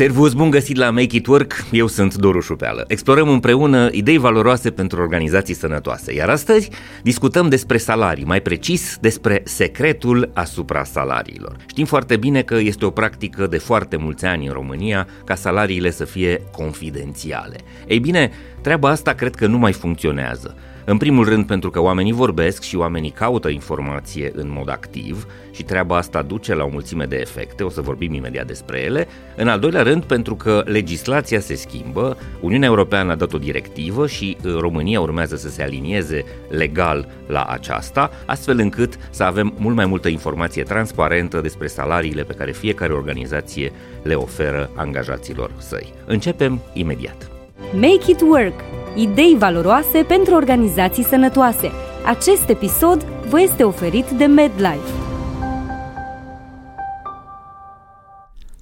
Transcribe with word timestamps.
Servus, 0.00 0.32
bun 0.32 0.50
găsit 0.50 0.76
la 0.76 0.90
Make 0.90 1.16
It 1.16 1.26
Work, 1.26 1.64
eu 1.70 1.86
sunt 1.86 2.14
Doru 2.14 2.40
Șupeală. 2.40 2.84
Explorăm 2.88 3.28
împreună 3.28 3.88
idei 3.92 4.18
valoroase 4.18 4.70
pentru 4.70 5.00
organizații 5.00 5.54
sănătoase, 5.54 6.14
iar 6.14 6.28
astăzi 6.28 6.70
discutăm 7.02 7.48
despre 7.48 7.76
salarii, 7.76 8.24
mai 8.24 8.40
precis 8.40 8.96
despre 9.00 9.42
secretul 9.44 10.30
asupra 10.34 10.84
salariilor. 10.84 11.56
Știm 11.66 11.84
foarte 11.84 12.16
bine 12.16 12.42
că 12.42 12.54
este 12.54 12.84
o 12.84 12.90
practică 12.90 13.46
de 13.46 13.58
foarte 13.58 13.96
mulți 13.96 14.24
ani 14.24 14.46
în 14.46 14.52
România 14.52 15.06
ca 15.24 15.34
salariile 15.34 15.90
să 15.90 16.04
fie 16.04 16.42
confidențiale. 16.52 17.56
Ei 17.86 17.98
bine, 17.98 18.30
treaba 18.60 18.88
asta 18.88 19.12
cred 19.12 19.34
că 19.34 19.46
nu 19.46 19.58
mai 19.58 19.72
funcționează. 19.72 20.56
În 20.90 20.96
primul 20.96 21.24
rând 21.24 21.46
pentru 21.46 21.70
că 21.70 21.80
oamenii 21.80 22.12
vorbesc 22.12 22.62
și 22.62 22.76
oamenii 22.76 23.10
caută 23.10 23.48
informație 23.48 24.32
în 24.34 24.50
mod 24.50 24.70
activ 24.70 25.26
și 25.50 25.62
treaba 25.62 25.96
asta 25.96 26.22
duce 26.22 26.54
la 26.54 26.64
o 26.64 26.68
mulțime 26.68 27.04
de 27.04 27.16
efecte, 27.16 27.62
o 27.62 27.68
să 27.68 27.80
vorbim 27.80 28.14
imediat 28.14 28.46
despre 28.46 28.80
ele. 28.80 29.08
În 29.36 29.48
al 29.48 29.58
doilea 29.58 29.82
rând 29.82 30.04
pentru 30.04 30.34
că 30.34 30.62
legislația 30.66 31.40
se 31.40 31.54
schimbă, 31.54 32.16
Uniunea 32.40 32.68
Europeană 32.68 33.12
a 33.12 33.14
dat 33.14 33.32
o 33.32 33.38
directivă 33.38 34.06
și 34.06 34.36
uh, 34.44 34.56
România 34.58 35.00
urmează 35.00 35.36
să 35.36 35.48
se 35.48 35.62
alinieze 35.62 36.24
legal 36.48 37.08
la 37.26 37.42
aceasta, 37.42 38.10
astfel 38.26 38.58
încât 38.58 38.98
să 39.10 39.22
avem 39.22 39.54
mult 39.58 39.76
mai 39.76 39.86
multă 39.86 40.08
informație 40.08 40.62
transparentă 40.62 41.40
despre 41.40 41.66
salariile 41.66 42.22
pe 42.22 42.34
care 42.34 42.52
fiecare 42.52 42.92
organizație 42.92 43.72
le 44.02 44.14
oferă 44.14 44.70
angajaților 44.74 45.50
săi. 45.58 45.92
Începem 46.06 46.60
imediat. 46.72 47.39
Make 47.72 48.10
it 48.10 48.20
work! 48.20 48.52
Idei 48.94 49.36
valoroase 49.38 50.02
pentru 50.02 50.34
organizații 50.34 51.04
sănătoase. 51.04 51.70
Acest 52.04 52.48
episod 52.48 53.06
vă 53.28 53.40
este 53.40 53.62
oferit 53.62 54.10
de 54.10 54.24
MedLife. 54.24 55.09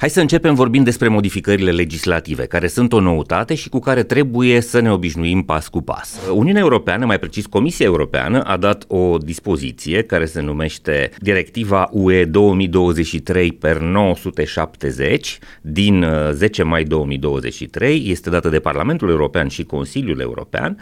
Hai 0.00 0.10
să 0.10 0.20
începem 0.20 0.54
vorbind 0.54 0.84
despre 0.84 1.08
modificările 1.08 1.70
legislative, 1.70 2.46
care 2.46 2.66
sunt 2.66 2.92
o 2.92 3.00
noutate 3.00 3.54
și 3.54 3.68
cu 3.68 3.78
care 3.78 4.02
trebuie 4.02 4.60
să 4.60 4.80
ne 4.80 4.92
obișnuim 4.92 5.42
pas 5.42 5.68
cu 5.68 5.82
pas. 5.82 6.18
Uniunea 6.34 6.60
Europeană, 6.60 7.06
mai 7.06 7.18
precis 7.18 7.46
Comisia 7.46 7.86
Europeană, 7.86 8.42
a 8.42 8.56
dat 8.56 8.84
o 8.88 9.16
dispoziție 9.18 10.02
care 10.02 10.24
se 10.24 10.40
numește 10.40 11.10
Directiva 11.18 11.88
UE 11.92 12.24
2023 12.24 13.52
per 13.52 13.78
970 13.78 15.38
din 15.60 16.05
10 16.33 16.62
uh, 16.62 16.68
mai 16.68 16.84
2023, 16.84 18.05
este 18.06 18.30
dată 18.30 18.48
de 18.48 18.58
Parlamentul 18.58 19.08
European 19.08 19.48
și 19.48 19.62
Consiliul 19.64 20.20
European 20.20 20.78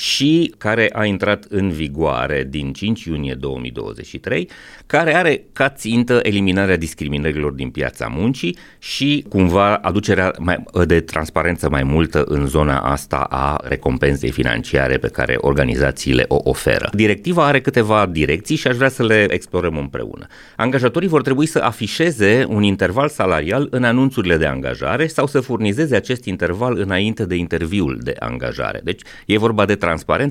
și 0.00 0.54
care 0.58 0.90
a 0.92 1.04
intrat 1.04 1.44
în 1.48 1.70
vigoare 1.70 2.46
din 2.50 2.72
5 2.72 3.04
iunie 3.04 3.34
2023, 3.34 4.48
care 4.86 5.14
are 5.14 5.44
ca 5.52 5.68
țintă 5.68 6.20
eliminarea 6.22 6.76
discriminărilor 6.76 7.52
din 7.52 7.70
piața 7.70 8.06
muncii 8.06 8.56
și 8.78 9.24
cumva 9.28 9.74
aducerea 9.74 10.32
mai, 10.38 10.64
de 10.86 11.00
transparență 11.00 11.68
mai 11.68 11.82
multă 11.82 12.24
în 12.24 12.46
zona 12.46 12.78
asta 12.78 13.16
a 13.16 13.60
recompensei 13.62 14.30
financiare 14.30 14.96
pe 14.96 15.08
care 15.08 15.36
organizațiile 15.40 16.24
o 16.28 16.40
oferă. 16.44 16.90
Directiva 16.92 17.46
are 17.46 17.60
câteva 17.60 18.06
direcții 18.06 18.56
și 18.56 18.66
aș 18.66 18.76
vrea 18.76 18.88
să 18.88 19.04
le 19.04 19.26
explorăm 19.30 19.76
împreună. 19.76 20.26
Angajatorii 20.56 21.08
vor 21.08 21.22
trebui 21.22 21.46
să 21.46 21.58
afișeze 21.58 22.44
un 22.48 22.62
interval 22.62 23.08
salarial 23.08 23.66
în 23.70 23.84
anunțurile 23.84 24.36
de 24.36 24.46
angajare 24.46 25.06
sau 25.06 25.26
să 25.26 25.40
furnizeze 25.40 25.96
acest 25.96 26.24
interval 26.24 26.78
înainte 26.78 27.24
de 27.24 27.34
interviul 27.34 27.98
de 28.02 28.14
angajare. 28.18 28.80
Deci 28.84 29.02
e 29.26 29.38
vorba 29.38 29.64
de 29.64 29.74
transparență, 29.74 29.88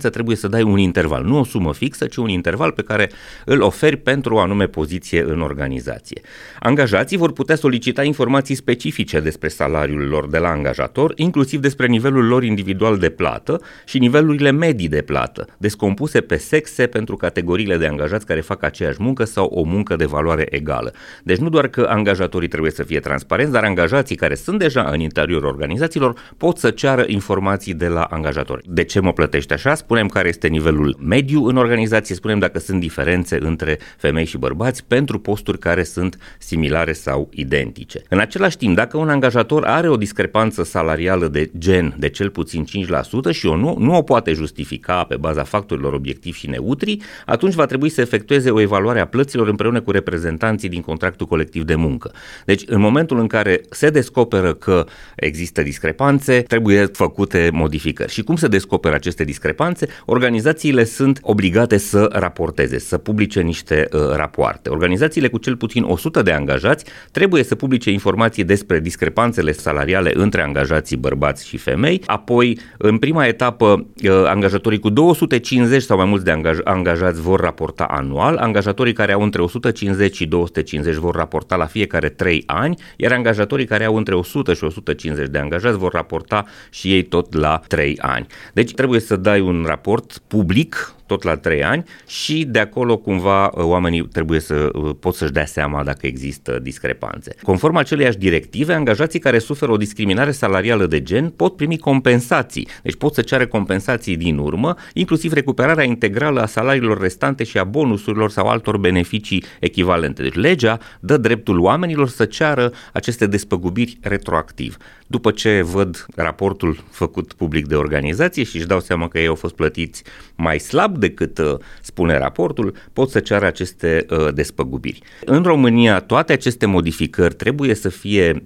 trebuie 0.09 0.35
să 0.35 0.47
dai 0.47 0.61
un 0.61 0.77
interval, 0.77 1.23
nu 1.23 1.39
o 1.39 1.43
sumă 1.43 1.73
fixă, 1.73 2.05
ci 2.05 2.15
un 2.15 2.29
interval 2.29 2.71
pe 2.71 2.81
care 2.81 3.09
îl 3.45 3.61
oferi 3.61 3.97
pentru 3.97 4.35
o 4.35 4.39
anume 4.39 4.67
poziție 4.67 5.23
în 5.23 5.41
organizație. 5.41 6.21
Angajații 6.59 7.17
vor 7.17 7.31
putea 7.31 7.55
solicita 7.55 8.03
informații 8.03 8.55
specifice 8.55 9.19
despre 9.19 9.47
salariul 9.47 10.07
lor 10.07 10.27
de 10.27 10.37
la 10.37 10.49
angajator, 10.49 11.13
inclusiv 11.15 11.59
despre 11.59 11.87
nivelul 11.87 12.25
lor 12.25 12.43
individual 12.43 12.97
de 12.97 13.09
plată 13.09 13.61
și 13.85 13.99
nivelurile 13.99 14.51
medii 14.51 14.87
de 14.87 15.01
plată, 15.01 15.47
descompuse 15.57 16.21
pe 16.21 16.37
sexe 16.37 16.87
pentru 16.87 17.15
categoriile 17.15 17.77
de 17.77 17.87
angajați 17.87 18.25
care 18.25 18.41
fac 18.41 18.63
aceeași 18.63 18.97
muncă 19.01 19.23
sau 19.23 19.45
o 19.45 19.63
muncă 19.63 19.95
de 19.95 20.05
valoare 20.05 20.45
egală. 20.49 20.93
Deci 21.23 21.37
nu 21.37 21.49
doar 21.49 21.67
că 21.67 21.85
angajatorii 21.89 22.47
trebuie 22.47 22.71
să 22.71 22.83
fie 22.83 22.99
transparenți, 22.99 23.51
dar 23.51 23.63
angajații 23.63 24.15
care 24.15 24.35
sunt 24.35 24.59
deja 24.59 24.81
în 24.81 24.99
interiorul 24.99 25.47
organizațiilor 25.47 26.33
pot 26.37 26.57
să 26.57 26.69
ceară 26.69 27.03
informații 27.07 27.73
de 27.73 27.87
la 27.87 28.01
angajatori. 28.01 28.63
De 28.65 28.83
ce 28.83 28.99
mă 28.99 29.13
plătești 29.13 29.48
așa? 29.51 29.75
Spunem 29.75 30.07
care 30.07 30.27
este 30.27 30.47
nivelul 30.47 30.97
mediu 30.99 31.45
în 31.45 31.57
organizație, 31.57 32.15
spunem 32.15 32.39
dacă 32.39 32.59
sunt 32.59 32.79
diferențe 32.79 33.37
între 33.41 33.79
femei 33.97 34.25
și 34.25 34.37
bărbați 34.37 34.85
pentru 34.85 35.19
posturi 35.19 35.59
care 35.59 35.83
sunt 35.83 36.17
similare 36.39 36.93
sau 36.93 37.29
identice. 37.33 38.01
În 38.09 38.19
același 38.19 38.57
timp, 38.57 38.75
dacă 38.75 38.97
un 38.97 39.09
angajator 39.09 39.63
are 39.65 39.89
o 39.89 39.97
discrepanță 39.97 40.63
salarială 40.63 41.27
de 41.27 41.51
gen 41.57 41.95
de 41.97 42.09
cel 42.09 42.29
puțin 42.29 42.65
5% 42.65 43.31
și 43.31 43.45
o 43.45 43.55
nu, 43.55 43.75
nu 43.79 43.95
o 43.95 44.01
poate 44.01 44.33
justifica 44.33 45.03
pe 45.03 45.15
baza 45.15 45.43
factorilor 45.43 45.93
obiectivi 45.93 46.37
și 46.37 46.49
neutri, 46.49 46.97
atunci 47.25 47.53
va 47.53 47.65
trebui 47.65 47.89
să 47.89 48.01
efectueze 48.01 48.49
o 48.49 48.59
evaluare 48.59 48.99
a 48.99 49.07
plăților 49.07 49.47
împreună 49.47 49.81
cu 49.81 49.91
reprezentanții 49.91 50.69
din 50.69 50.81
contractul 50.81 51.25
colectiv 51.25 51.63
de 51.63 51.75
muncă. 51.75 52.11
Deci, 52.45 52.63
în 52.65 52.79
momentul 52.79 53.19
în 53.19 53.27
care 53.27 53.61
se 53.69 53.89
descoperă 53.89 54.53
că 54.53 54.85
există 55.15 55.61
discrepanțe, 55.61 56.41
trebuie 56.41 56.85
făcute 56.85 57.49
modificări. 57.53 58.11
Și 58.11 58.23
cum 58.23 58.35
se 58.35 58.47
descoperă 58.47 58.95
aceste 58.95 59.23
discrepanțe? 59.29 59.87
Organizațiile 60.05 60.83
sunt 60.83 61.19
obligate 61.21 61.77
să 61.77 62.09
raporteze, 62.11 62.79
să 62.79 62.97
publice 62.97 63.41
niște 63.41 63.87
uh, 63.91 63.99
rapoarte. 64.15 64.69
Organizațiile 64.69 65.27
cu 65.27 65.37
cel 65.37 65.55
puțin 65.55 65.83
100 65.83 66.21
de 66.21 66.31
angajați 66.31 66.85
trebuie 67.11 67.43
să 67.43 67.55
publice 67.55 67.91
informații 67.91 68.43
despre 68.43 68.79
discrepanțele 68.79 69.51
salariale 69.51 70.11
între 70.13 70.41
angajații 70.41 70.97
bărbați 70.97 71.47
și 71.47 71.57
femei, 71.57 72.01
apoi 72.05 72.59
în 72.77 72.97
prima 72.97 73.25
etapă 73.25 73.85
uh, 74.03 74.11
angajatorii 74.25 74.79
cu 74.79 74.89
250 74.89 75.81
sau 75.81 75.97
mai 75.97 76.05
mulți 76.05 76.25
de 76.25 76.31
angaj- 76.31 76.63
angajați 76.63 77.21
vor 77.21 77.39
raporta 77.39 77.83
anual, 77.83 78.37
angajatorii 78.37 78.93
care 78.93 79.11
au 79.11 79.21
între 79.21 79.41
150 79.41 80.15
și 80.15 80.25
250 80.25 80.95
vor 80.95 81.15
raporta 81.15 81.55
la 81.55 81.65
fiecare 81.65 82.09
3 82.09 82.43
ani, 82.45 82.75
iar 82.97 83.11
angajatorii 83.11 83.65
care 83.65 83.85
au 83.85 83.95
între 83.95 84.15
100 84.15 84.53
și 84.53 84.63
150 84.63 85.27
de 85.27 85.37
angajați 85.37 85.77
vor 85.77 85.91
raporta 85.91 86.45
și 86.69 86.93
ei 86.93 87.03
tot 87.03 87.33
la 87.33 87.61
3 87.67 87.97
ani. 88.01 88.27
Deci 88.53 88.73
trebuie 88.73 88.99
să 88.99 89.15
dai 89.19 89.41
un 89.41 89.65
raport 89.65 90.21
public 90.27 90.93
tot 91.09 91.23
la 91.23 91.35
3 91.35 91.63
ani 91.63 91.83
și 92.07 92.45
de 92.45 92.59
acolo 92.59 92.97
cumva 92.97 93.45
uh, 93.45 93.63
oamenii 93.63 94.07
trebuie 94.07 94.39
să 94.39 94.69
uh, 94.73 94.95
pot 94.99 95.15
să-și 95.15 95.31
dea 95.31 95.45
seama 95.45 95.83
dacă 95.83 96.07
există 96.07 96.59
discrepanțe. 96.61 97.35
Conform 97.41 97.75
aceleiași 97.75 98.17
directive, 98.17 98.73
angajații 98.73 99.19
care 99.19 99.39
suferă 99.39 99.71
o 99.71 99.77
discriminare 99.77 100.31
salarială 100.31 100.85
de 100.85 101.01
gen 101.01 101.29
pot 101.29 101.55
primi 101.55 101.77
compensații, 101.77 102.67
deci 102.83 102.95
pot 102.95 103.13
să 103.13 103.21
ceară 103.21 103.47
compensații 103.47 104.17
din 104.17 104.37
urmă, 104.37 104.75
inclusiv 104.93 105.33
recuperarea 105.33 105.83
integrală 105.83 106.41
a 106.41 106.45
salariilor 106.45 107.01
restante 107.01 107.43
și 107.43 107.57
a 107.57 107.63
bonusurilor 107.63 108.29
sau 108.29 108.47
altor 108.47 108.77
beneficii 108.77 109.43
echivalente. 109.59 110.21
Deci 110.21 110.33
legea 110.33 110.79
dă 110.99 111.17
dreptul 111.17 111.59
oamenilor 111.59 112.09
să 112.09 112.25
ceară 112.25 112.71
aceste 112.93 113.27
despăgubiri 113.27 113.97
retroactiv. 114.01 114.77
După 115.07 115.31
ce 115.31 115.61
văd 115.61 116.05
raportul 116.15 116.83
făcut 116.91 117.33
public 117.33 117.67
de 117.67 117.75
organizație 117.75 118.43
și 118.43 118.55
își 118.55 118.65
dau 118.65 118.79
seama 118.79 119.07
că 119.07 119.19
ei 119.19 119.27
au 119.27 119.35
fost 119.35 119.55
plătiți 119.55 120.03
mai 120.35 120.59
slab 120.59 120.97
decât 120.99 121.37
uh, 121.37 121.55
spune 121.81 122.17
raportul, 122.17 122.75
pot 122.93 123.09
să 123.09 123.19
ceară 123.19 123.45
aceste 123.45 124.05
uh, 124.09 124.33
despăgubiri. 124.33 125.01
În 125.25 125.43
România, 125.43 125.99
toate 125.99 126.33
aceste 126.33 126.65
modificări 126.65 127.33
trebuie 127.35 127.73
să 127.73 127.89
fie 127.89 128.43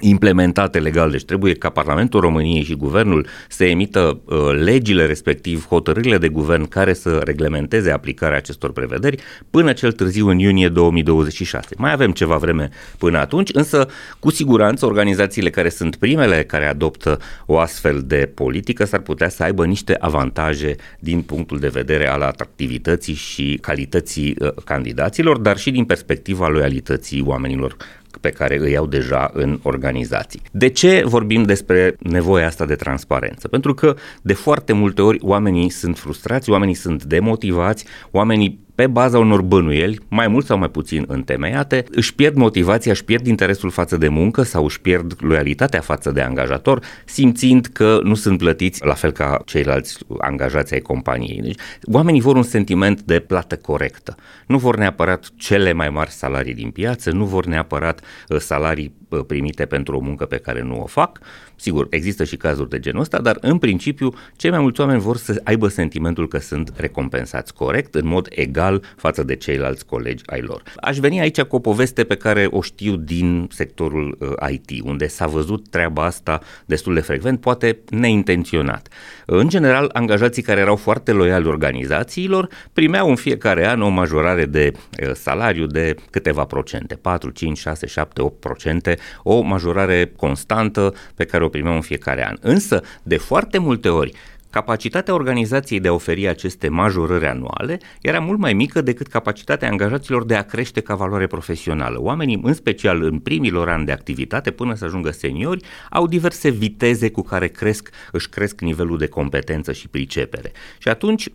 implementate 0.00 0.78
legal, 0.78 1.10
deci 1.10 1.24
trebuie 1.24 1.54
ca 1.54 1.68
Parlamentul 1.68 2.20
României 2.20 2.62
și 2.62 2.74
Guvernul 2.74 3.26
să 3.48 3.64
emită 3.64 4.20
uh, 4.24 4.36
legile 4.62 5.06
respectiv, 5.06 5.66
hotărârile 5.66 6.18
de 6.18 6.28
guvern 6.28 6.68
care 6.68 6.92
să 6.92 7.20
reglementeze 7.24 7.90
aplicarea 7.90 8.36
acestor 8.36 8.72
prevederi 8.72 9.22
până 9.50 9.72
cel 9.72 9.92
târziu 9.92 10.28
în 10.28 10.38
iunie 10.38 10.68
2026. 10.68 11.68
Mai 11.76 11.92
avem 11.92 12.10
ceva 12.12 12.36
vreme 12.36 12.68
până 12.98 13.18
atunci, 13.18 13.50
însă 13.52 13.88
cu 14.18 14.30
siguranță 14.30 14.86
organizațiile 14.86 15.50
care 15.50 15.68
sunt 15.68 15.96
primele 15.96 16.44
care 16.44 16.66
adoptă 16.66 17.18
o 17.46 17.58
astfel 17.58 18.02
de 18.06 18.30
politică 18.34 18.84
s-ar 18.84 19.00
putea 19.00 19.28
să 19.28 19.42
aibă 19.42 19.66
niște 19.66 19.96
avantaje 19.98 20.76
din 20.98 21.22
punctul 21.22 21.58
de 21.58 21.68
vedere 21.68 22.08
al 22.08 22.22
atractivității 22.22 23.14
și 23.14 23.58
calității 23.60 24.36
uh, 24.38 24.48
candidaților, 24.64 25.38
dar 25.38 25.58
și 25.58 25.70
din 25.70 25.84
perspectiva 25.84 26.48
loialității 26.48 27.22
oamenilor 27.26 27.76
pe 28.20 28.30
care 28.30 28.58
îi 28.58 28.76
au 28.76 28.86
deja 28.86 29.30
în 29.32 29.58
organizații. 29.62 30.40
De 30.50 30.68
ce 30.68 31.02
vorbim 31.04 31.42
despre 31.42 31.96
nevoia 31.98 32.46
asta 32.46 32.66
de 32.66 32.74
transparență? 32.74 33.48
Pentru 33.48 33.74
că 33.74 33.96
de 34.22 34.32
foarte 34.32 34.72
multe 34.72 35.02
ori 35.02 35.18
oamenii 35.22 35.70
sunt 35.70 35.98
frustrați, 35.98 36.50
oamenii 36.50 36.74
sunt 36.74 37.04
demotivați, 37.04 37.84
oamenii 38.10 38.68
pe 38.80 38.86
baza 38.86 39.18
unor 39.18 39.42
bănuieli, 39.42 39.98
mai 40.08 40.28
mult 40.28 40.46
sau 40.46 40.58
mai 40.58 40.68
puțin 40.68 41.04
întemeiate, 41.08 41.84
își 41.90 42.14
pierd 42.14 42.36
motivația, 42.36 42.92
își 42.92 43.04
pierd 43.04 43.26
interesul 43.26 43.70
față 43.70 43.96
de 43.96 44.08
muncă 44.08 44.42
sau 44.42 44.64
își 44.64 44.80
pierd 44.80 45.16
loialitatea 45.18 45.80
față 45.80 46.10
de 46.10 46.20
angajator, 46.20 46.82
simțind 47.04 47.66
că 47.66 48.00
nu 48.02 48.14
sunt 48.14 48.38
plătiți 48.38 48.84
la 48.84 48.94
fel 48.94 49.10
ca 49.10 49.42
ceilalți 49.44 49.98
angajați 50.18 50.74
ai 50.74 50.80
companiei. 50.80 51.40
Deci, 51.42 51.58
oamenii 51.92 52.20
vor 52.20 52.36
un 52.36 52.42
sentiment 52.42 53.02
de 53.02 53.18
plată 53.18 53.56
corectă. 53.56 54.14
Nu 54.46 54.58
vor 54.58 54.76
neapărat 54.76 55.30
cele 55.36 55.72
mai 55.72 55.88
mari 55.88 56.10
salarii 56.10 56.54
din 56.54 56.70
piață, 56.70 57.10
nu 57.10 57.24
vor 57.24 57.46
neapărat 57.46 58.00
uh, 58.28 58.38
salarii 58.38 58.99
primite 59.16 59.66
pentru 59.66 59.96
o 59.96 60.00
muncă 60.00 60.24
pe 60.24 60.36
care 60.36 60.62
nu 60.62 60.82
o 60.82 60.86
fac. 60.86 61.18
Sigur, 61.56 61.86
există 61.90 62.24
și 62.24 62.36
cazuri 62.36 62.68
de 62.68 62.78
genul 62.78 63.00
ăsta, 63.00 63.20
dar 63.20 63.38
în 63.40 63.58
principiu 63.58 64.14
cei 64.36 64.50
mai 64.50 64.60
mulți 64.60 64.80
oameni 64.80 65.00
vor 65.00 65.16
să 65.16 65.40
aibă 65.44 65.68
sentimentul 65.68 66.28
că 66.28 66.38
sunt 66.38 66.72
recompensați 66.76 67.54
corect, 67.54 67.94
în 67.94 68.06
mod 68.06 68.28
egal 68.30 68.82
față 68.96 69.22
de 69.22 69.36
ceilalți 69.36 69.86
colegi 69.86 70.22
ai 70.26 70.40
lor. 70.40 70.62
Aș 70.76 70.98
veni 70.98 71.20
aici 71.20 71.40
cu 71.40 71.56
o 71.56 71.58
poveste 71.58 72.04
pe 72.04 72.14
care 72.14 72.46
o 72.50 72.62
știu 72.62 72.96
din 72.96 73.48
sectorul 73.50 74.18
uh, 74.20 74.50
IT, 74.50 74.82
unde 74.84 75.06
s-a 75.06 75.26
văzut 75.26 75.68
treaba 75.68 76.04
asta 76.04 76.40
destul 76.66 76.94
de 76.94 77.00
frecvent, 77.00 77.40
poate 77.40 77.78
neintenționat. 77.88 78.88
În 79.26 79.48
general, 79.48 79.90
angajații 79.92 80.42
care 80.42 80.60
erau 80.60 80.76
foarte 80.76 81.12
loiali 81.12 81.46
organizațiilor 81.46 82.48
primeau 82.72 83.08
în 83.08 83.16
fiecare 83.16 83.66
an 83.66 83.82
o 83.82 83.88
majorare 83.88 84.44
de 84.44 84.72
uh, 84.72 85.10
salariu 85.14 85.66
de 85.66 85.94
câteva 86.10 86.44
procente, 86.44 86.94
4, 86.94 87.30
5, 87.30 87.58
6, 87.58 87.86
7, 87.86 88.22
8 88.22 88.40
procente, 88.40 88.96
o 89.22 89.40
majorare 89.40 90.12
constantă 90.16 90.94
pe 91.14 91.24
care 91.24 91.44
o 91.44 91.48
primeau 91.48 91.74
în 91.74 91.80
fiecare 91.80 92.26
an. 92.26 92.36
Însă, 92.40 92.82
de 93.02 93.16
foarte 93.16 93.58
multe 93.58 93.88
ori, 93.88 94.12
Capacitatea 94.50 95.14
organizației 95.14 95.80
de 95.80 95.88
a 95.88 95.92
oferi 95.92 96.28
aceste 96.28 96.68
majorări 96.68 97.26
anuale 97.26 97.80
era 98.00 98.18
mult 98.18 98.38
mai 98.38 98.52
mică 98.52 98.80
decât 98.80 99.06
capacitatea 99.06 99.68
angajaților 99.68 100.24
de 100.24 100.34
a 100.34 100.42
crește 100.42 100.80
ca 100.80 100.94
valoare 100.94 101.26
profesională. 101.26 102.00
Oamenii, 102.00 102.40
în 102.42 102.54
special 102.54 103.02
în 103.02 103.18
primilor 103.18 103.68
ani 103.68 103.84
de 103.84 103.92
activitate, 103.92 104.50
până 104.50 104.74
să 104.74 104.84
ajungă 104.84 105.10
seniori, 105.10 105.64
au 105.90 106.06
diverse 106.06 106.48
viteze 106.48 107.10
cu 107.10 107.22
care 107.22 107.48
cresc, 107.48 107.90
își 108.12 108.28
cresc 108.28 108.60
nivelul 108.60 108.98
de 108.98 109.06
competență 109.06 109.72
și 109.72 109.88
pricepere. 109.88 110.52
Și 110.78 110.88
atunci, 110.88 111.28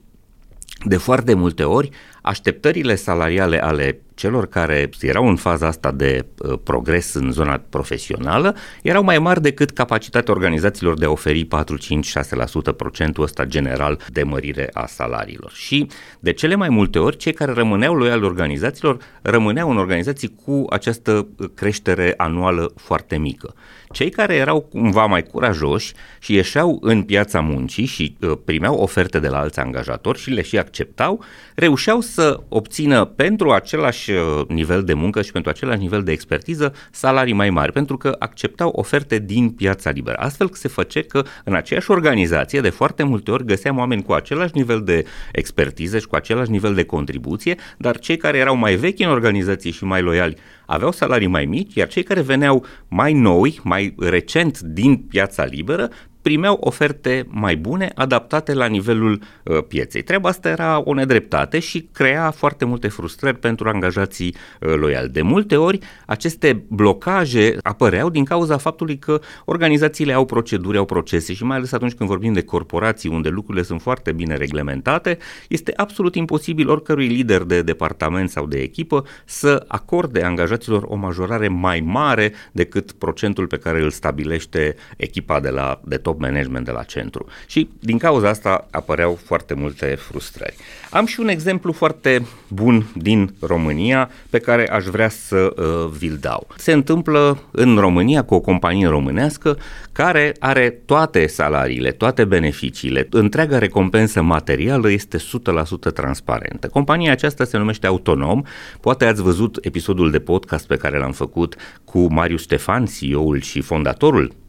de 0.84 0.98
foarte 0.98 1.34
multe 1.34 1.64
ori, 1.64 1.90
așteptările 2.26 2.96
salariale 2.96 3.64
ale 3.64 4.00
celor 4.16 4.48
care 4.48 4.90
erau 5.02 5.28
în 5.28 5.36
faza 5.36 5.68
asta 5.68 5.92
de 5.92 6.26
uh, 6.38 6.60
progres 6.64 7.14
în 7.14 7.32
zona 7.32 7.62
profesională 7.70 8.56
erau 8.82 9.04
mai 9.04 9.20
mari 9.20 9.42
decât 9.42 9.72
capacitatea 9.72 10.34
organizațiilor 10.34 10.98
de 10.98 11.06
a 11.06 11.10
oferi 11.10 11.46
4, 11.46 11.78
5, 11.78 12.12
6% 12.18 12.76
procentul 12.78 13.24
ăsta 13.24 13.46
general 13.46 14.00
de 14.12 14.24
mărire 14.24 14.70
a 14.74 14.86
salariilor. 14.86 15.52
Și 15.52 15.88
de 16.20 16.34
cele 16.34 16.56
mai 16.56 16.70
multe 16.70 17.00
ori, 17.00 17.18
cei 17.18 17.34
care 17.34 17.52
rămâneau 17.52 17.96
loiali 17.96 18.24
organizațiilor 18.24 18.98
rămâneau 19.22 19.70
în 19.70 19.78
organizații 19.78 20.36
cu 20.46 20.66
această 20.70 21.28
creștere 21.56 22.14
anuală 22.18 22.74
foarte 22.76 23.18
mică. 23.18 23.54
Cei 23.92 24.10
care 24.10 24.36
erau 24.36 24.62
cumva 24.62 25.06
mai 25.06 25.24
curajoși 25.24 25.94
și 26.20 26.34
ieșeau 26.34 26.78
în 26.82 27.04
piața 27.04 27.40
muncii 27.40 27.86
și 27.86 28.16
uh, 28.22 28.32
primeau 28.46 28.76
oferte 28.76 29.20
de 29.20 29.28
la 29.28 29.40
alți 29.40 29.60
angajatori 29.60 30.20
și 30.20 30.30
le 30.30 30.42
și 30.42 30.58
acceptau, 30.58 31.24
reușeau 31.56 32.02
să 32.02 32.15
obțină 32.50 33.06
pentru 33.06 33.52
același 33.52 34.12
uh, 34.12 34.48
nivel 34.48 34.84
de 34.84 34.94
muncă 34.94 35.22
și 35.22 35.32
pentru 35.32 35.50
același 35.50 35.80
nivel 35.80 36.04
de 36.04 36.12
expertiză 36.12 36.74
salarii 36.92 37.34
mai 37.34 37.50
mari, 37.50 37.72
pentru 37.72 37.98
că 37.98 38.16
acceptau 38.20 38.70
oferte 38.70 39.20
din 39.20 39.50
piața 39.50 39.90
liberă. 39.90 40.18
Astfel 40.18 40.50
se 40.54 40.68
face 40.68 41.02
că 41.02 41.24
în 41.44 41.56
aceeași 41.56 41.92
organizație 41.92 42.62
de 42.62 42.70
foarte 42.70 43.04
multe 43.04 43.32
ori 43.32 43.46
găseam 43.46 43.78
oameni 43.78 44.04
cu 44.04 44.14
același 44.14 44.52
nivel 44.56 44.82
de 44.82 45.06
expertiză 45.32 46.00
și 46.00 46.08
cu 46.08 46.16
același 46.16 46.52
nivel 46.52 46.74
de 46.74 46.84
contribuție, 46.84 47.56
dar 47.78 48.00
cei 48.00 48.18
care 48.18 48.38
erau 48.38 48.56
mai 48.56 48.76
vechi 48.76 49.00
în 49.00 49.10
organizație 49.10 49.72
și 49.72 49.84
mai 49.84 50.02
loiali 50.02 50.36
aveau 50.66 50.92
salarii 50.92 51.28
mai 51.28 51.46
mici, 51.46 51.74
iar 51.74 51.88
cei 51.88 52.04
care 52.04 52.22
veneau 52.22 52.66
mai 52.88 53.14
noi, 53.14 53.60
mai 53.64 53.96
recent 53.98 54.60
din 54.60 54.98
piața 54.98 55.44
liberă, 55.44 55.90
primeau 56.26 56.58
oferte 56.60 57.26
mai 57.30 57.56
bune, 57.56 57.92
adaptate 57.96 58.54
la 58.54 58.66
nivelul 58.66 59.22
uh, 59.44 59.64
pieței. 59.68 60.02
Treaba 60.02 60.30
asta 60.30 60.50
era 60.50 60.82
o 60.86 60.94
nedreptate 60.94 61.60
și 61.60 61.90
crea 61.92 62.32
foarte 62.32 62.66
multe 62.66 62.88
frustrări 62.88 63.38
pentru 63.38 63.70
angajații 63.70 64.36
uh, 64.62 64.74
loiali. 64.76 65.10
De 65.10 65.22
multe 65.22 65.58
ori, 65.58 65.80
aceste 66.06 66.64
blocaje 66.68 67.58
apăreau 67.62 68.10
din 68.10 68.24
cauza 68.24 68.58
faptului 68.58 68.98
că 68.98 69.20
organizațiile 69.46 70.14
au 70.14 70.26
proceduri, 70.26 70.78
au 70.78 70.86
procese 70.86 71.34
și 71.34 71.44
mai 71.44 71.58
ales 71.58 71.72
atunci 71.72 71.94
când 71.94 72.10
vorbim 72.10 72.34
de 72.34 72.42
corporații 72.42 73.10
unde 73.10 73.30
lucrurile 73.30 73.64
sunt 73.64 73.82
foarte 73.82 74.12
bine 74.12 74.36
reglementate, 74.36 75.18
este 75.48 75.74
absolut 75.76 76.16
imposibil 76.16 76.70
oricărui 76.70 77.08
lider 77.08 77.44
de 77.44 77.62
departament 77.62 78.30
sau 78.30 78.46
de 78.46 78.58
echipă 78.58 79.06
să 79.26 79.66
acorde 79.68 80.24
angajaților 80.24 80.84
o 80.88 80.96
majorare 80.96 81.48
mai 81.48 81.80
mare 81.80 82.34
decât 82.52 82.92
procentul 82.92 83.48
pe 83.48 83.58
care 83.58 83.82
îl 83.82 83.90
stabilește 83.90 84.76
echipa 84.98 85.40
de 85.40 85.50
la 85.50 85.82
de 85.84 85.98
top 85.98 86.14
top 86.16 86.24
management 86.24 86.66
de 86.66 86.72
la 86.72 86.84
centru. 86.84 87.26
Și 87.48 87.70
din 87.80 87.98
cauza 87.98 88.30
asta 88.30 88.68
apăreau 88.72 89.20
foarte 89.24 89.54
multe 89.54 89.86
frustrări. 89.86 90.56
Am 90.90 91.06
și 91.06 91.20
un 91.20 91.28
exemplu 91.28 91.72
foarte 91.72 92.26
bun 92.48 92.86
din 92.96 93.34
România 93.40 94.10
pe 94.30 94.40
care 94.40 94.68
aș 94.68 94.86
vrea 94.86 95.10
să 95.10 95.36
uh, 95.36 95.92
vi-l 95.98 96.18
dau. 96.22 96.48
Se 96.58 96.72
întâmplă 96.72 97.40
în 97.52 97.78
România 97.78 98.24
cu 98.24 98.34
o 98.34 98.40
companie 98.40 98.88
românească 98.88 99.58
care 99.92 100.36
are 100.40 100.70
toate 100.86 101.28
salariile, 101.28 101.92
toate 101.92 102.26
beneficiile, 102.26 103.08
întreaga 103.10 103.58
recompensă 103.58 104.22
materială 104.22 104.92
este 104.92 105.18
100% 105.18 105.94
transparentă. 105.94 106.68
Compania 106.68 107.12
aceasta 107.12 107.44
se 107.44 107.58
numește 107.58 107.88
Autonom, 107.88 108.42
poate 108.80 109.06
ați 109.06 109.22
văzut 109.22 109.58
episodul 109.62 110.12
de 110.12 110.20
podcast 110.20 110.68
pe 110.68 110.76
care 110.76 110.98
l-am 110.98 111.12
făcut 111.12 111.56
cu 111.84 112.14
Marius 112.14 112.42
Ștefan, 112.42 112.86
CEO-ul 112.86 113.42
și 113.42 113.62
fondatorul 113.62 114.44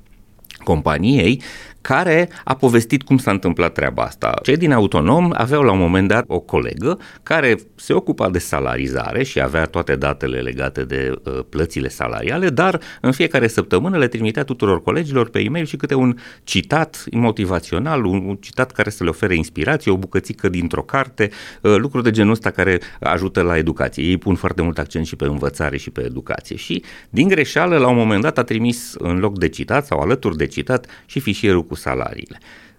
companiei 0.66 1.38
care 1.86 2.28
a 2.44 2.54
povestit 2.54 3.02
cum 3.02 3.18
s-a 3.18 3.30
întâmplat 3.30 3.72
treaba 3.72 4.02
asta. 4.02 4.38
Cei 4.42 4.56
din 4.56 4.72
Autonom 4.72 5.30
aveau 5.34 5.62
la 5.62 5.72
un 5.72 5.78
moment 5.78 6.08
dat 6.08 6.24
o 6.26 6.40
colegă 6.40 6.98
care 7.22 7.56
se 7.74 7.92
ocupa 7.92 8.30
de 8.30 8.38
salarizare 8.38 9.22
și 9.22 9.40
avea 9.40 9.64
toate 9.64 9.96
datele 9.96 10.38
legate 10.38 10.84
de 10.84 11.12
uh, 11.24 11.38
plățile 11.48 11.88
salariale, 11.88 12.48
dar 12.48 12.80
în 13.00 13.12
fiecare 13.12 13.46
săptămână 13.46 13.98
le 13.98 14.08
trimitea 14.08 14.44
tuturor 14.44 14.82
colegilor 14.82 15.28
pe 15.28 15.38
e-mail 15.38 15.64
și 15.64 15.76
câte 15.76 15.94
un 15.94 16.16
citat 16.44 17.04
motivațional, 17.10 18.04
un, 18.04 18.24
un 18.26 18.36
citat 18.36 18.72
care 18.72 18.90
să 18.90 19.04
le 19.04 19.10
ofere 19.10 19.34
inspirație, 19.34 19.92
o 19.92 19.96
bucățică 19.96 20.48
dintr-o 20.48 20.82
carte, 20.82 21.30
uh, 21.62 21.76
lucruri 21.76 22.04
de 22.04 22.10
genul 22.10 22.32
ăsta 22.32 22.50
care 22.50 22.80
ajută 23.00 23.42
la 23.42 23.56
educație. 23.56 24.04
Ei 24.04 24.16
pun 24.16 24.34
foarte 24.34 24.62
mult 24.62 24.78
accent 24.78 25.06
și 25.06 25.16
pe 25.16 25.24
învățare 25.24 25.76
și 25.76 25.90
pe 25.90 26.02
educație. 26.04 26.56
Și 26.56 26.82
din 27.10 27.28
greșeală, 27.28 27.76
la 27.78 27.88
un 27.88 27.96
moment 27.96 28.22
dat 28.22 28.38
a 28.38 28.42
trimis 28.42 28.94
în 28.98 29.18
loc 29.18 29.38
de 29.38 29.48
citat 29.48 29.86
sau 29.86 29.98
alături 29.98 30.36
de 30.36 30.46
citat 30.46 30.86
și 31.06 31.20
fișierul 31.20 31.64
cu 31.64 31.74
salariile. 31.76 32.38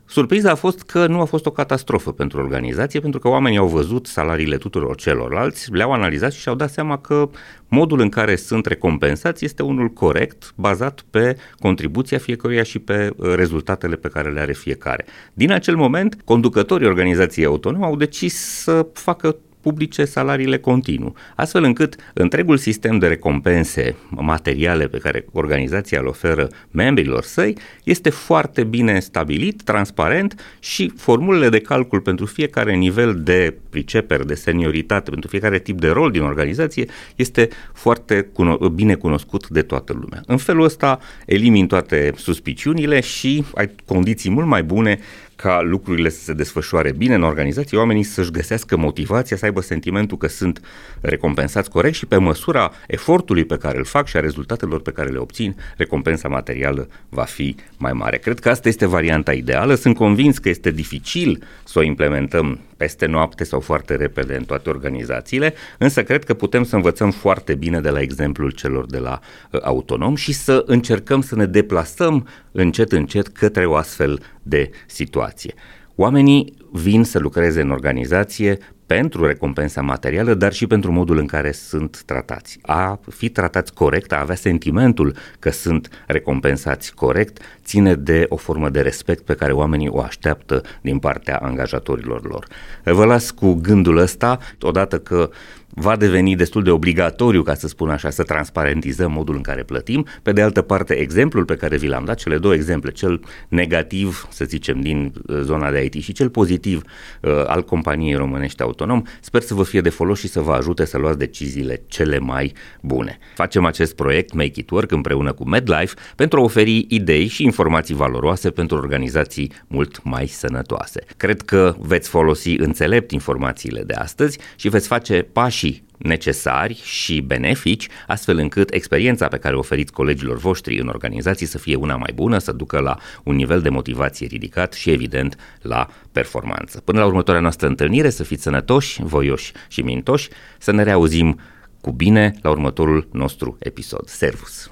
Surpriza 0.09 0.51
a 0.51 0.55
fost 0.55 0.81
că 0.81 1.07
nu 1.07 1.19
a 1.19 1.25
fost 1.25 1.45
o 1.45 1.51
catastrofă 1.51 2.11
pentru 2.11 2.39
organizație, 2.39 2.99
pentru 2.99 3.19
că 3.19 3.27
oamenii 3.27 3.57
au 3.57 3.67
văzut 3.67 4.05
salariile 4.05 4.57
tuturor 4.57 4.95
celorlalți, 4.95 5.71
le-au 5.71 5.91
analizat 5.91 6.31
și 6.31 6.39
și-au 6.39 6.55
dat 6.55 6.71
seama 6.71 6.97
că 6.97 7.29
modul 7.67 7.99
în 7.99 8.09
care 8.09 8.35
sunt 8.35 8.65
recompensați 8.65 9.45
este 9.45 9.63
unul 9.63 9.87
corect, 9.87 10.53
bazat 10.55 11.05
pe 11.09 11.37
contribuția 11.59 12.17
fiecăruia 12.17 12.63
și 12.63 12.79
pe 12.79 13.13
uh, 13.15 13.33
rezultatele 13.33 13.95
pe 13.95 14.07
care 14.07 14.31
le 14.31 14.39
are 14.39 14.53
fiecare. 14.53 15.05
Din 15.33 15.51
acel 15.51 15.75
moment, 15.75 16.21
conducătorii 16.23 16.87
organizației 16.87 17.45
autonome 17.45 17.85
au 17.85 17.95
decis 17.95 18.35
să 18.35 18.87
facă 18.93 19.35
publice 19.67 20.05
salariile 20.05 20.57
continuu, 20.57 21.15
astfel 21.35 21.63
încât 21.63 21.95
întregul 22.13 22.57
sistem 22.57 22.97
de 22.97 23.07
recompense 23.07 23.95
materiale 24.09 24.87
pe 24.87 24.97
care 24.97 25.25
organizația 25.31 25.99
îl 25.99 26.07
oferă 26.07 26.47
membrilor 26.71 27.23
săi 27.23 27.57
este 27.83 28.09
foarte 28.09 28.63
bine 28.63 28.99
stabilit, 28.99 29.61
transparent 29.63 30.57
și 30.59 30.93
formulele 30.97 31.49
de 31.49 31.59
calcul 31.59 32.01
pentru 32.01 32.25
fiecare 32.25 32.75
nivel 32.75 33.21
de 33.23 33.53
pricepere, 33.69 34.23
de 34.23 34.33
senioritate, 34.33 35.09
pentru 35.09 35.29
fiecare 35.29 35.59
tip 35.59 35.79
de 35.79 35.89
rol 35.89 36.11
din 36.11 36.21
organizație 36.21 36.85
este 37.15 37.47
foarte 37.73 38.27
cuno- 38.31 38.73
bine 38.73 38.95
cunoscut 38.95 39.47
de 39.47 39.61
toată 39.61 39.93
lumea. 39.93 40.21
În 40.25 40.37
felul 40.37 40.63
ăsta 40.63 40.99
elimini 41.25 41.67
toate 41.67 42.11
suspiciunile 42.15 42.99
și 42.99 43.43
ai 43.55 43.69
condiții 43.85 44.29
mult 44.29 44.47
mai 44.47 44.63
bune 44.63 44.99
ca 45.37 45.61
lucrurile 45.61 46.09
să 46.09 46.19
se 46.19 46.33
desfășoare 46.33 46.91
bine 46.91 47.13
în 47.13 47.23
organizație, 47.23 47.77
oamenii 47.77 48.03
să-și 48.03 48.31
găsească 48.31 48.77
motivația, 48.77 49.37
să 49.37 49.45
aibă 49.45 49.61
sentimentul 49.61 50.17
că 50.17 50.27
sunt 50.27 50.61
recompensați 51.01 51.69
corect 51.69 51.95
și 51.95 52.05
pe 52.05 52.17
măsura 52.17 52.71
efortului 52.87 53.45
pe 53.45 53.57
care 53.57 53.77
îl 53.77 53.85
fac 53.85 54.07
și 54.07 54.17
a 54.17 54.19
rezultatelor 54.19 54.81
pe 54.81 54.91
care 54.91 55.09
le 55.09 55.17
obțin, 55.17 55.55
recompensa 55.77 56.27
materială 56.27 56.87
va 57.09 57.23
fi 57.23 57.55
mai 57.77 57.93
mare. 57.93 58.17
Cred 58.17 58.39
că 58.39 58.49
asta 58.49 58.67
este 58.67 58.85
varianta 58.85 59.33
ideală. 59.33 59.75
Sunt 59.75 59.95
convins 59.95 60.37
că 60.37 60.49
este 60.49 60.71
dificil 60.71 61.43
să 61.63 61.79
o 61.79 61.81
implementăm 61.81 62.59
peste 62.77 63.05
noapte 63.05 63.43
sau 63.43 63.59
foarte 63.59 63.95
repede 63.95 64.35
în 64.35 64.43
toate 64.43 64.69
organizațiile, 64.69 65.53
însă 65.77 66.03
cred 66.03 66.23
că 66.23 66.33
putem 66.33 66.63
să 66.63 66.75
învățăm 66.75 67.11
foarte 67.11 67.55
bine 67.55 67.81
de 67.81 67.89
la 67.89 68.01
exemplul 68.01 68.51
celor 68.51 68.85
de 68.85 68.97
la 68.97 69.19
uh, 69.51 69.59
autonom 69.63 70.15
și 70.15 70.33
să 70.33 70.63
încercăm 70.65 71.21
să 71.21 71.35
ne 71.35 71.45
deplasăm 71.45 72.27
încet 72.51 72.91
încet 72.91 73.27
către 73.27 73.65
o 73.65 73.75
astfel 73.75 74.21
de 74.41 74.69
situație. 74.85 75.53
Oamenii 75.95 76.53
vin 76.71 77.03
să 77.03 77.19
lucreze 77.19 77.61
în 77.61 77.71
organizație 77.71 78.57
pentru 78.87 79.25
recompensa 79.25 79.81
materială, 79.81 80.33
dar 80.33 80.53
și 80.53 80.67
pentru 80.67 80.91
modul 80.91 81.17
în 81.17 81.25
care 81.25 81.51
sunt 81.51 82.01
tratați. 82.05 82.59
A 82.61 82.99
fi 83.09 83.29
tratați 83.29 83.73
corect, 83.73 84.11
a 84.11 84.19
avea 84.19 84.35
sentimentul 84.35 85.15
că 85.39 85.49
sunt 85.49 86.03
recompensați 86.07 86.93
corect, 86.93 87.37
ține 87.63 87.95
de 87.95 88.25
o 88.29 88.35
formă 88.35 88.69
de 88.69 88.81
respect 88.81 89.23
pe 89.23 89.33
care 89.33 89.51
oamenii 89.51 89.87
o 89.87 90.01
așteaptă 90.01 90.61
din 90.81 90.99
partea 90.99 91.37
angajatorilor 91.37 92.25
lor. 92.25 92.47
Vă 92.83 93.05
las 93.05 93.31
cu 93.31 93.53
gândul 93.53 93.97
ăsta, 93.97 94.39
odată 94.61 94.99
că 94.99 95.29
va 95.69 95.95
deveni 95.95 96.35
destul 96.35 96.63
de 96.63 96.69
obligatoriu, 96.69 97.43
ca 97.43 97.53
să 97.53 97.67
spun 97.67 97.89
așa, 97.89 98.09
să 98.09 98.23
transparentizăm 98.23 99.11
modul 99.11 99.35
în 99.35 99.41
care 99.41 99.63
plătim. 99.63 100.05
Pe 100.21 100.31
de 100.31 100.41
altă 100.41 100.61
parte, 100.61 100.93
exemplul 100.93 101.45
pe 101.45 101.55
care 101.55 101.77
vi 101.77 101.87
l-am 101.87 102.05
dat, 102.05 102.17
cele 102.17 102.37
două 102.37 102.53
exemple, 102.53 102.91
cel 102.91 103.21
negativ, 103.47 104.27
să 104.29 104.45
zicem, 104.45 104.81
din 104.81 105.13
uh, 105.27 105.39
zona 105.41 105.71
de 105.71 105.83
IT 105.83 106.03
și 106.03 106.11
cel 106.11 106.29
pozitiv 106.29 106.81
uh, 107.21 107.31
al 107.45 107.63
companiei 107.63 108.15
românești 108.15 108.61
autonom, 108.61 109.01
sper 109.21 109.41
să 109.41 109.53
vă 109.53 109.63
fie 109.63 109.81
de 109.81 109.89
folos 109.89 110.19
și 110.19 110.27
să 110.27 110.39
vă 110.39 110.51
ajute 110.51 110.85
să 110.85 110.97
luați 110.97 111.17
deciziile 111.17 111.81
cele 111.87 112.19
mai 112.19 112.53
bune. 112.81 113.17
Facem 113.35 113.65
acest 113.65 113.95
proiect 113.95 114.33
Make 114.33 114.51
It 114.55 114.69
Work 114.69 114.91
împreună 114.91 115.33
cu 115.33 115.47
MedLife 115.47 115.93
pentru 116.15 116.39
a 116.39 116.43
oferi 116.43 116.85
idei 116.89 117.27
și 117.27 117.43
informații 117.43 117.95
valoroase 117.95 118.49
pentru 118.49 118.77
organizații 118.77 119.51
mult 119.67 120.03
mai 120.03 120.27
sănătoase. 120.27 121.03
Cred 121.17 121.41
că 121.41 121.75
veți 121.79 122.09
folosi 122.09 122.55
înțelept 122.55 123.11
informațiile 123.11 123.81
de 123.83 123.93
astăzi 123.93 124.39
și 124.55 124.69
veți 124.69 124.87
face 124.87 125.27
pașii 125.57 125.85
necesari 125.97 126.81
și 126.83 127.21
benefici, 127.21 127.87
astfel 128.07 128.37
încât 128.37 128.73
experiența 128.73 129.27
pe 129.27 129.37
care 129.37 129.55
o 129.55 129.59
oferiți 129.59 129.91
colegilor 129.91 130.37
voștri 130.37 130.79
în 130.79 130.87
organizații 130.87 131.45
să 131.45 131.57
fie 131.57 131.75
una 131.75 131.95
mai 131.95 132.11
bună, 132.13 132.37
să 132.37 132.51
ducă 132.51 132.79
la 132.79 132.97
un 133.23 133.35
nivel 133.35 133.61
de 133.61 133.69
motivație 133.69 134.27
ridicat 134.27 134.73
și, 134.73 134.91
evident, 134.91 135.35
la 135.61 135.87
performanță. 136.11 136.81
Până 136.81 136.99
la 136.99 137.05
următoarea 137.05 137.41
noastră 137.41 137.67
întâlnire, 137.67 138.09
să 138.09 138.23
fiți 138.23 138.43
sănătoși, 138.43 139.01
voioși 139.03 139.51
și 139.67 139.81
mintoși, 139.81 140.29
să 140.59 140.71
ne 140.71 140.83
reauzim 140.83 141.39
cu 141.81 141.91
bine 141.91 142.33
la 142.41 142.49
următorul 142.49 143.07
nostru 143.11 143.57
episod. 143.59 144.07
Servus! 144.07 144.71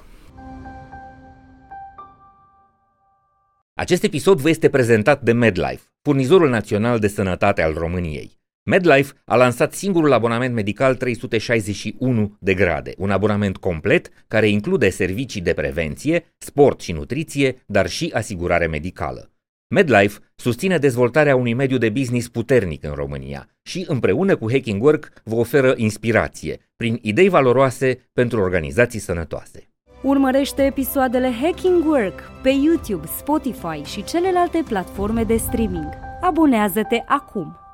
Acest 3.74 4.02
episod 4.02 4.40
vă 4.40 4.48
este 4.48 4.68
prezentat 4.68 5.22
de 5.22 5.32
MedLife, 5.32 5.82
furnizorul 6.02 6.48
național 6.48 6.98
de 6.98 7.08
sănătate 7.08 7.62
al 7.62 7.72
României. 7.72 8.36
MedLife 8.68 9.12
a 9.24 9.36
lansat 9.36 9.72
singurul 9.72 10.12
abonament 10.12 10.54
medical 10.54 10.94
361 10.94 12.36
de 12.40 12.54
grade, 12.54 12.94
un 12.98 13.10
abonament 13.10 13.56
complet 13.56 14.08
care 14.28 14.48
include 14.48 14.90
servicii 14.90 15.40
de 15.40 15.52
prevenție, 15.52 16.34
sport 16.38 16.80
și 16.80 16.92
nutriție, 16.92 17.62
dar 17.66 17.88
și 17.88 18.10
asigurare 18.14 18.66
medicală. 18.66 19.30
MedLife 19.68 20.18
susține 20.34 20.78
dezvoltarea 20.78 21.36
unui 21.36 21.54
mediu 21.54 21.78
de 21.78 21.88
business 21.88 22.28
puternic 22.28 22.84
în 22.84 22.92
România 22.94 23.48
și 23.62 23.84
împreună 23.88 24.36
cu 24.36 24.50
Hacking 24.50 24.82
Work 24.82 25.12
vă 25.24 25.34
oferă 25.34 25.74
inspirație 25.76 26.58
prin 26.76 26.98
idei 27.02 27.28
valoroase 27.28 28.08
pentru 28.12 28.40
organizații 28.40 29.00
sănătoase. 29.00 29.68
Urmărește 30.02 30.62
episoadele 30.62 31.32
Hacking 31.42 31.84
Work 31.84 32.20
pe 32.42 32.50
YouTube, 32.50 33.06
Spotify 33.16 33.82
și 33.84 34.04
celelalte 34.04 34.62
platforme 34.68 35.24
de 35.24 35.36
streaming. 35.36 35.88
Abonează-te 36.20 37.02
acum! 37.06 37.65